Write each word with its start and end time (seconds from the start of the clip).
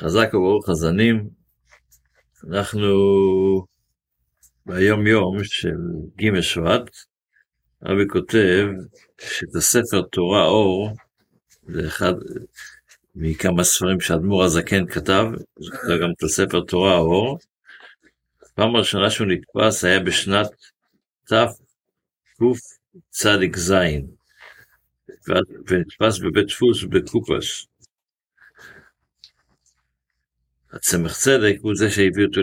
חזק 0.00 0.34
וברוך 0.34 0.68
הזנים, 0.68 1.28
אנחנו 2.48 2.88
ביום 4.66 5.06
יום 5.06 5.44
של 5.44 5.76
ג' 6.16 6.40
שבט, 6.40 6.90
אבי 7.82 8.08
כותב 8.08 8.66
שאת 9.20 9.54
הספר 9.54 10.02
תורה 10.02 10.44
אור, 10.44 10.96
זה 11.68 11.86
אחד 11.86 12.14
מכמה 13.14 13.64
ספרים 13.64 14.00
שאדמו"ר 14.00 14.44
הזקן 14.44 14.86
כתב, 14.86 15.24
זה 15.58 15.94
גם 16.02 16.10
את 16.18 16.22
הספר 16.22 16.60
תורה 16.60 16.98
אור. 16.98 17.38
הפעם 18.42 18.76
הראשונה 18.76 19.10
שהוא 19.10 19.26
נתפס 19.26 19.84
היה 19.84 20.00
בשנת 20.00 20.48
תקצ"ז, 21.24 23.74
ונתפס 25.68 26.18
בבית 26.18 26.46
דפוס 26.46 26.84
בקופש. 26.84 27.69
הצמח 30.72 31.16
צדק 31.18 31.56
הוא 31.62 31.74
זה 31.74 31.90
שהביא 31.90 32.24
אותו 32.26 32.40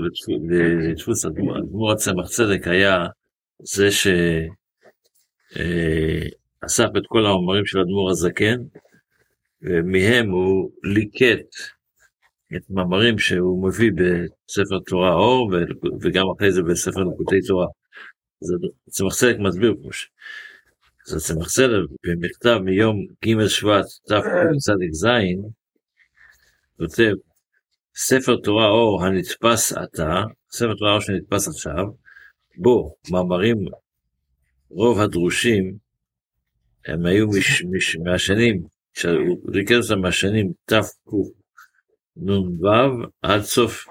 לדפוס 0.89 1.25
אדמו"ר 1.25 1.91
הצמח 1.91 2.27
צדק 2.29 2.67
היה 2.67 3.05
זה 3.59 3.91
שאסף 3.91 4.09
אה, 6.79 6.97
את 6.97 7.03
כל 7.07 7.25
המאמרים 7.25 7.65
של 7.65 7.79
אדמו"ר 7.79 8.09
הזקן, 8.11 8.57
ומהם 9.61 10.29
הוא 10.29 10.71
ליקט 10.83 11.55
את 12.55 12.69
מאמרים 12.69 13.19
שהוא 13.19 13.67
מביא 13.67 13.91
בספר 13.91 14.79
תורה 14.79 15.13
אור, 15.13 15.51
וגם 16.01 16.25
אחרי 16.37 16.51
זה 16.51 16.63
בספר 16.63 17.03
נקודי 17.03 17.41
תורה. 17.47 17.67
הצמח 18.87 19.15
צדק 19.15 19.35
מסביר 19.39 19.75
פה 19.83 19.89
ש... 19.91 20.09
אז 21.07 21.13
הצמח 21.13 21.47
צדק 21.47 21.89
במכתב 22.03 22.59
מיום 22.63 23.05
ג' 23.25 23.47
שבט 23.47 23.85
תקצ"ז, 24.05 25.07
כותב 26.77 27.13
ספר 27.99 28.35
תורה 28.43 28.67
אור 28.67 29.03
הנתפס 29.03 29.73
עתה, 29.73 30.23
ספר 30.51 30.73
תורה 30.73 30.91
אור 30.91 31.01
שנתפס 31.01 31.47
עכשיו, 31.47 31.85
בו 32.57 32.95
מאמרים, 33.11 33.57
רוב 34.69 34.99
הדרושים, 34.99 35.77
הם 36.85 37.05
היו 37.05 37.27
מש, 37.27 37.63
מש, 37.71 37.95
מהשנים, 37.95 38.63
הוא 39.03 39.51
ריכז 39.53 39.91
אותם 39.91 40.01
מהשנים 40.01 40.51
תקנ"ו 40.65 41.23
עד 43.21 43.41
סוף 43.41 43.85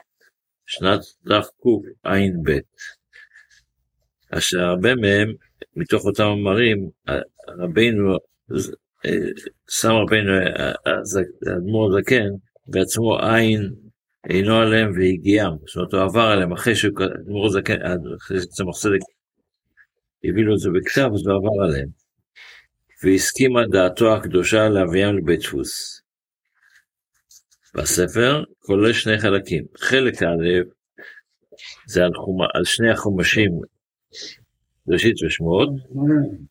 שנת 0.67 1.01
תקע"ב. 1.25 2.59
אשר 4.31 4.61
הרבה 4.61 4.95
מהם, 4.95 5.33
מתוך 5.77 6.05
אותם 6.05 6.25
מאמרים, 6.25 6.91
רבינו, 7.49 8.17
אה, 9.07 9.11
שם 9.71 9.93
רבינו, 9.93 10.33
אה, 10.33 10.73
האדמו"ר 11.47 11.99
הזקן, 11.99 12.29
בעצמו 12.67 13.19
עין 13.19 13.86
אינו 14.31 14.57
עליהם 14.57 14.93
והגיעם, 14.95 15.53
זאת 15.67 15.77
אומרת 15.77 15.93
הוא 15.93 16.03
עבר 16.03 16.29
עליהם 16.33 16.53
אחרי 16.53 16.75
שהוא 16.77 17.51
זקן, 17.51 17.77
אחרי 18.17 18.41
שצמח 18.41 18.77
צדק 18.79 19.01
הביא 20.25 20.45
לו 20.45 20.55
את 20.55 20.59
זה 20.59 20.71
בכתב, 20.71 21.11
אז 21.15 21.27
הוא 21.27 21.37
עבר 21.37 21.65
עליהם. 21.65 21.89
והסכימה 23.03 23.61
דעתו 23.73 24.17
הקדושה 24.17 24.69
להביאם 24.69 25.17
לבית 25.17 25.41
דפוס. 25.41 26.01
בספר 27.75 28.45
כולל 28.59 28.93
שני 28.93 29.19
חלקים, 29.19 29.65
חלק 29.77 30.23
א' 30.23 30.63
זה 31.87 32.05
על, 32.05 32.11
חומ... 32.15 32.43
על 32.55 32.65
שני 32.65 32.91
החומשים 32.91 33.51
ראשית 34.89 35.23
ושמות, 35.23 35.69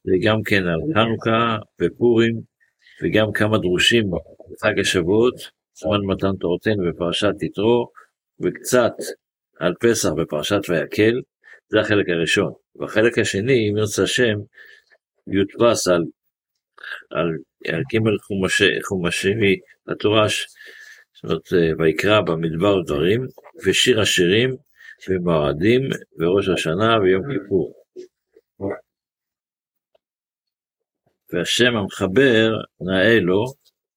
וגם 0.08 0.44
כן 0.46 0.64
על 0.68 0.80
חנוכה 0.94 1.58
ופורים, 1.82 2.42
וגם 3.04 3.32
כמה 3.34 3.58
דרושים 3.58 4.04
בחג 4.12 4.80
השבועות, 4.80 5.36
זמן 5.76 6.02
מתן 6.06 6.36
תורתנו 6.40 6.84
בפרשת 6.90 7.34
יתרו, 7.42 7.92
וקצת 8.40 8.94
על 9.60 9.74
פסח 9.80 10.10
בפרשת 10.18 10.70
ויקל, 10.70 11.22
זה 11.70 11.80
החלק 11.80 12.10
הראשון. 12.10 12.54
והחלק 12.76 13.18
השני, 13.20 13.70
אם 13.70 13.78
ירצה 13.78 14.04
השם, 14.04 14.38
יודפס 15.28 15.88
על, 15.88 16.04
על, 17.10 17.28
על 17.74 17.82
ג' 17.94 17.98
חומשי, 18.28 18.82
חומשי 18.88 19.30
התורה, 19.88 20.28
זאת 20.28 21.24
אומרת, 21.24 21.54
אה, 21.54 21.72
ויקרא 21.80 22.22
במדבר 22.22 22.82
דברים, 22.82 23.26
ושיר 23.66 24.02
השירים, 24.02 24.56
ומועדים, 25.10 25.82
וראש 26.20 26.50
השנה, 26.50 26.98
ויום 27.02 27.24
כיפור. 27.32 27.74
והשם 31.34 31.76
המחבר 31.76 32.52
נאה 32.82 33.20
לו, 33.20 33.46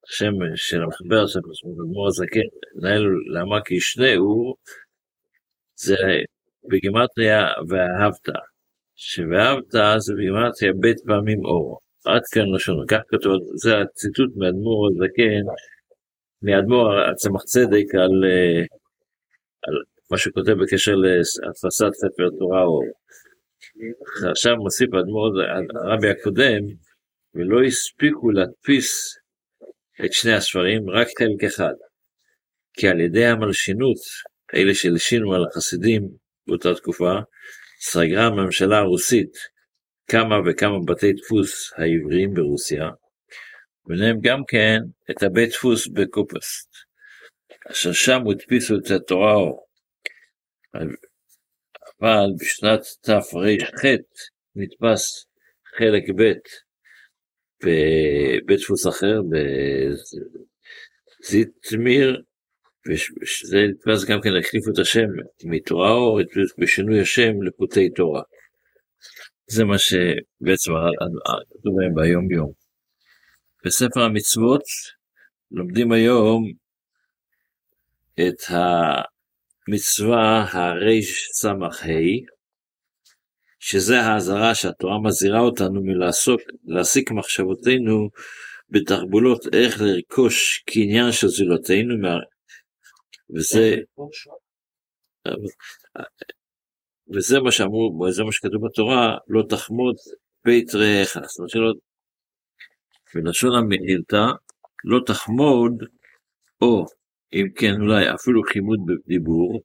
השם 0.09 0.33
של 0.57 0.83
המחבר 0.83 1.27
של 1.27 1.39
אדמו"ר 1.39 2.09
הזקן, 2.09 2.49
מנהל 2.75 3.03
למה 3.35 3.61
כי 3.65 3.81
שנהו, 3.81 4.55
זה 5.77 5.97
בגימטריה 6.71 7.47
ואהבת, 7.69 8.29
שוואהבת 8.97 9.71
זה 9.99 10.13
בגימטריה 10.15 10.73
בית 10.81 10.97
פעמים 11.07 11.45
אור. 11.45 11.79
עד 12.05 12.23
כאן 12.33 12.43
לשונו, 12.55 12.85
כך 12.89 13.01
כתוב, 13.09 13.35
זה 13.63 13.79
הציטוט 13.79 14.31
מאדמו"ר 14.37 14.89
הזקן, 14.89 15.45
מאדמו"ר 16.43 17.01
הצמח 17.11 17.43
צדק 17.43 17.95
על, 17.95 18.15
על 19.67 19.75
מה 20.11 20.19
שכותב 20.19 20.53
בקשר 20.63 20.95
להדפסת 20.95 21.93
ספר 21.93 22.29
תורה 22.39 22.63
אור. 22.63 22.85
עכשיו 24.31 24.57
מוסיף 24.57 24.95
האדמו"ר 24.95 25.31
הרבי 25.85 26.11
הקודם, 26.11 26.63
ולא 27.35 27.63
הספיקו 27.63 28.31
להדפיס 28.31 29.19
את 30.05 30.13
שני 30.13 30.33
הספרים, 30.33 30.91
רק 30.91 31.07
חלק 31.19 31.45
אחד. 31.47 31.75
כי 32.73 32.89
על 32.89 33.01
ידי 33.01 33.27
המלשינות, 33.27 33.99
אלה 34.55 34.75
שלשינו 34.75 35.35
על 35.35 35.45
החסידים 35.51 36.09
באותה 36.47 36.75
תקופה, 36.75 37.13
סגרה 37.81 38.27
הממשלה 38.27 38.79
הרוסית 38.79 39.33
כמה 40.11 40.35
וכמה 40.47 40.79
בתי 40.87 41.13
דפוס 41.13 41.73
העבריים 41.77 42.35
ברוסיה, 42.35 42.89
ביניהם 43.87 44.17
גם 44.23 44.39
כן 44.49 44.79
את 45.11 45.23
הבית 45.23 45.51
דפוס 45.51 45.89
בקופסט, 45.89 46.69
אשר 47.71 47.93
שם 47.93 48.21
הדפיסו 48.31 48.75
את 48.77 48.91
התורה 48.91 49.33
האור. 49.33 49.67
אבל 52.01 52.27
בשנת 52.41 52.81
תר"ח 53.03 53.85
נתפס 54.57 55.27
חלק 55.79 56.03
ב' 56.19 56.68
בבית 57.63 58.61
דפוס 58.61 58.87
אחר, 58.87 59.21
בזיטמיר, 61.21 62.23
וזה 62.89 63.59
נתפס 63.69 64.05
גם 64.05 64.21
כן, 64.21 64.31
החליפו 64.41 64.71
את 64.71 64.79
השם 64.79 65.07
מתורה 65.45 65.91
אור, 65.91 66.21
בשינוי 66.59 67.01
השם 67.01 67.43
לפותי 67.43 67.91
תורה. 67.91 68.23
זה 69.47 69.65
מה 69.65 69.79
שבעצם 69.79 70.73
כתוב 71.51 71.81
להם 71.81 71.95
ביום 71.95 72.33
יום. 72.33 72.53
בספר 73.65 74.01
המצוות 74.01 74.63
לומדים 75.51 75.93
היום 75.93 76.53
את 78.15 78.43
המצווה 79.69 80.47
הרס"ה, 80.53 81.53
שזה 83.59 84.01
האזהרה 84.01 84.55
שהתורה 84.55 84.99
מזהירה 85.05 85.41
אותנו 85.41 85.81
מלעסוק, 85.83 86.41
להסיק 86.65 87.11
מחשבותינו 87.11 88.09
בתחבולות 88.71 89.41
איך 89.53 89.81
לרכוש 89.81 90.59
קניין 90.67 91.13
של 91.13 91.29
זולתנו, 91.29 91.95
וזה, 93.35 93.77
וזה 97.15 97.41
מה 97.41 97.53
שאמרו, 97.53 98.01
וזה 98.09 98.25
מה 98.25 98.33
שכתוב 98.33 98.67
בתורה, 98.67 99.17
לא 99.29 99.43
תחמוד 99.49 99.97
בית 100.45 100.75
רעך, 100.75 101.09
זאת 101.09 101.39
אומרת 101.39 101.51
שלא, 101.51 101.73
בלשון 103.15 103.51
המילתא, 103.55 104.25
לא 104.85 105.01
תחמוד, 105.07 105.73
או 106.63 106.85
אם 107.33 107.47
כן 107.57 107.73
אולי 107.81 108.15
אפילו 108.15 108.43
חימוד 108.53 108.79
בדיבור, 108.87 109.63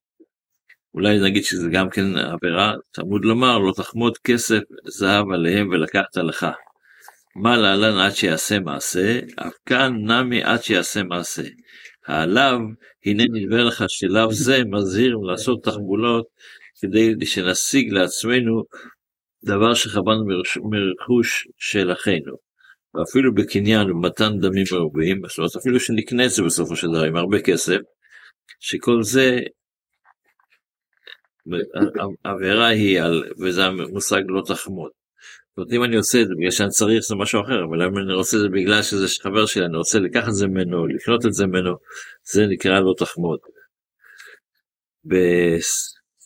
אולי 0.94 1.20
נגיד 1.20 1.44
שזה 1.44 1.68
גם 1.72 1.90
כן 1.90 2.18
עבירה, 2.18 2.74
תלמוד 2.92 3.26
לומר 3.26 3.58
לא 3.58 3.74
תחמוד 3.76 4.18
כסף 4.18 4.60
זהב 4.86 5.26
עליהם 5.34 5.70
ולקחת 5.70 6.18
לך. 6.18 6.48
מה 7.36 7.58
להלן 7.58 7.98
עד 7.98 8.12
שיעשה 8.12 8.60
מעשה, 8.60 9.20
אף 9.36 9.54
כאן 9.66 9.94
נמי 10.12 10.44
עד 10.44 10.64
שיעשה 10.64 11.04
מעשה. 11.04 11.44
העליו, 12.08 12.60
הנה 13.06 13.24
נדבר 13.34 13.64
לך 13.64 13.84
שלאו 13.88 14.34
זה 14.34 14.64
מזהיר 14.66 15.16
לעשות 15.18 15.64
תחבולות 15.64 16.26
כדי 16.82 17.26
שנשיג 17.26 17.94
לעצמנו 17.94 18.64
דבר 19.44 19.74
שכוונו 19.74 20.26
מרכוש 20.72 21.48
של 21.58 21.92
אחינו. 21.92 22.36
ואפילו 22.96 23.34
בקניין 23.34 23.92
ובמתן 23.92 24.40
דמים 24.40 24.64
מרובים, 24.72 25.22
זאת 25.28 25.38
אומרת 25.38 25.56
אפילו 25.56 25.80
שנקנה 25.80 26.26
את 26.26 26.30
זה 26.30 26.44
בסופו 26.44 26.76
של 26.76 26.88
דבר 26.88 27.04
עם 27.04 27.16
הרבה 27.16 27.42
כסף, 27.42 27.78
שכל 28.60 29.04
זה 29.04 29.40
העבירה 32.26 32.68
היא 32.68 33.02
על, 33.02 33.24
וזה 33.40 33.66
המושג 33.66 34.22
לא 34.28 34.42
תחמוד. 34.46 34.92
זאת 35.50 35.58
אומרת, 35.58 35.74
אם 35.74 35.84
אני 35.84 35.96
עושה 35.96 36.22
את 36.22 36.28
זה 36.28 36.34
בגלל 36.38 36.52
שאני 36.52 36.70
צריך 36.70 37.04
זה 37.04 37.16
משהו 37.16 37.42
אחר, 37.42 37.64
אבל 37.70 37.84
אם 37.84 37.98
אני 37.98 38.14
רוצה 38.14 38.38
את 38.38 38.42
זה 38.42 38.50
בגלל 38.50 38.82
שזה 38.82 39.06
חבר 39.22 39.46
שלי, 39.46 39.66
אני 39.66 39.78
רוצה 39.78 40.00
לקחת 40.00 40.28
את 40.28 40.34
זה 40.34 40.48
ממנו, 40.48 40.88
לקנות 40.88 41.26
את 41.26 41.34
זה 41.34 41.48
ממנו, 41.48 41.76
זה 42.34 42.46
נקרא 42.48 42.80
לא 42.80 42.94
תחמוד. 42.98 43.40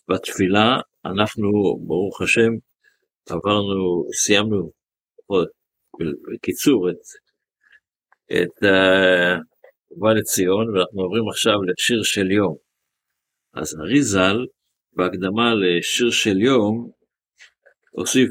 בתפילה 0.09 0.79
אנחנו, 1.05 1.49
ברוך 1.87 2.21
השם, 2.21 2.51
עברנו, 3.29 4.07
סיימנו, 4.13 4.71
בקיצור, 6.33 6.89
את, 6.89 7.01
את 8.33 8.63
ובא 9.91 10.13
לציון, 10.13 10.69
ואנחנו 10.69 11.01
עוברים 11.01 11.29
עכשיו 11.29 11.63
לשיר 11.63 12.03
של 12.03 12.31
יום. 12.31 12.55
אז 13.53 13.75
אריזל, 13.79 14.37
בהקדמה 14.97 15.53
לשיר 15.53 16.11
של 16.11 16.41
יום, 16.41 16.91
הוסיף 17.91 18.29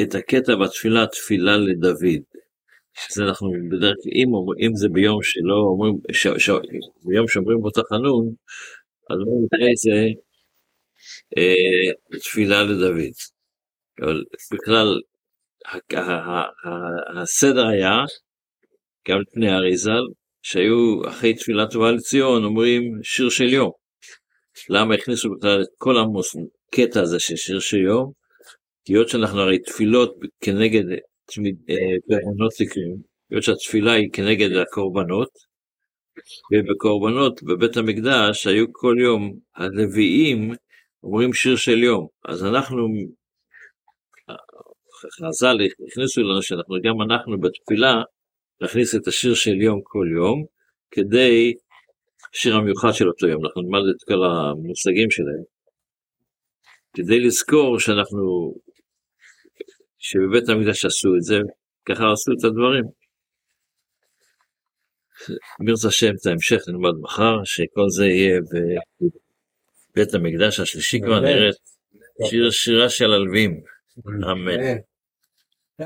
את 0.00 0.14
הקטע 0.14 0.52
בתפילה, 0.56 1.06
תפילה 1.06 1.56
לדוד. 1.56 2.22
שזה 2.94 3.22
אנחנו 3.24 3.50
בדרך 3.70 3.94
כלל, 4.02 4.12
אם, 4.14 4.28
אם 4.66 4.76
זה 4.76 4.88
ביום 4.88 5.22
שלא 5.22 5.54
אומרים, 5.54 5.94
ש, 6.12 6.26
ש, 6.38 6.50
ביום 7.04 7.28
שאומרים 7.28 7.58
בו 7.60 7.70
תחנון, 7.70 8.34
אז 9.10 9.16
אומרים 9.20 9.72
את 9.72 9.76
זה 9.76 10.06
אה, 11.36 12.18
תפילה 12.20 12.62
לדוד. 12.62 13.14
אבל 14.00 14.24
בכלל, 14.52 15.00
הסדר 17.22 17.66
היה, 17.66 17.96
גם 19.08 19.20
לפני 19.20 19.52
אריזל, 19.52 20.02
שהיו 20.42 21.08
אחרי 21.08 21.34
תפילת 21.34 21.70
טובה 21.70 21.92
לציון 21.92 22.44
אומרים 22.44 23.00
שיר 23.02 23.30
של 23.30 23.52
יום. 23.52 23.81
למה 24.68 24.94
הכניסו 24.94 25.30
בכלל 25.30 25.62
את 25.62 25.68
כל 25.78 25.94
הקטע 25.96 27.00
הזה 27.00 27.20
של 27.20 27.36
שיר 27.36 27.60
של 27.60 27.78
יום? 27.78 28.12
כי 28.84 28.92
היות 28.92 29.08
שאנחנו 29.08 29.40
הרי 29.40 29.58
תפילות 29.58 30.16
כנגד 30.40 30.82
קורבנות 32.08 32.52
תקרים, 32.58 32.96
היות 33.30 33.42
שהתפילה 33.42 33.92
היא 33.92 34.08
כנגד 34.12 34.56
הקורבנות, 34.56 35.28
ובקורבנות 36.52 37.42
בבית 37.42 37.76
המקדש 37.76 38.46
היו 38.46 38.66
כל 38.72 38.96
יום 39.00 39.38
הלוויים 39.56 40.52
אומרים 41.02 41.32
שיר 41.32 41.56
של 41.56 41.82
יום. 41.82 42.06
אז 42.24 42.44
אנחנו, 42.44 42.86
חז"ל 45.16 45.56
הכניסו 45.88 46.22
לנו 46.22 46.42
שאנחנו, 46.42 46.76
גם 46.82 47.02
אנחנו 47.02 47.40
בתפילה, 47.40 48.02
נכניס 48.62 48.94
את 48.94 49.06
השיר 49.06 49.34
של 49.34 49.60
יום 49.60 49.80
כל 49.82 50.06
יום, 50.16 50.44
כדי, 50.90 51.54
שיר 52.32 52.56
המיוחד 52.56 52.92
של 52.92 53.08
אותו 53.08 53.26
יום, 53.26 53.44
אנחנו 53.44 53.62
נלמד 53.62 53.80
את 53.96 54.02
כל 54.08 54.24
המושגים 54.24 55.10
שלהם, 55.10 55.44
כדי 56.96 57.20
לזכור 57.20 57.80
שאנחנו, 57.80 58.54
שבבית 59.98 60.48
המקדש 60.48 60.84
עשו 60.84 61.08
את 61.16 61.22
זה, 61.22 61.38
ככה 61.84 62.12
עשו 62.12 62.32
את 62.38 62.44
הדברים. 62.44 62.84
ברצה 65.66 65.88
השם 65.88 66.12
את 66.20 66.26
ההמשך 66.26 66.60
נלמד 66.68 66.94
מחר, 67.00 67.44
שכל 67.44 67.88
זה 67.88 68.06
יהיה 68.06 68.40
בבית 69.94 70.14
המקדש 70.14 70.60
השלישי 70.60 71.00
כבר 71.00 71.20
נראית. 71.20 71.54
שיר, 72.28 72.50
שירה 72.50 72.88
של 72.88 73.12
הלווים, 73.12 73.60
אמן. 74.32 74.58